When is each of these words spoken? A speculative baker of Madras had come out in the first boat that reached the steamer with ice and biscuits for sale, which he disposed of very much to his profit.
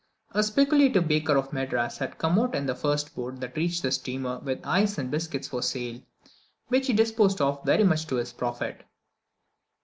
A 0.31 0.41
speculative 0.41 1.07
baker 1.07 1.37
of 1.37 1.53
Madras 1.53 1.99
had 1.99 2.17
come 2.17 2.39
out 2.39 2.55
in 2.55 2.65
the 2.65 2.73
first 2.73 3.13
boat 3.13 3.39
that 3.39 3.55
reached 3.55 3.83
the 3.83 3.91
steamer 3.91 4.39
with 4.39 4.65
ice 4.65 4.97
and 4.97 5.11
biscuits 5.11 5.47
for 5.49 5.61
sale, 5.61 6.01
which 6.69 6.87
he 6.87 6.93
disposed 6.93 7.39
of 7.39 7.63
very 7.63 7.83
much 7.83 8.07
to 8.07 8.15
his 8.15 8.33
profit. 8.33 8.83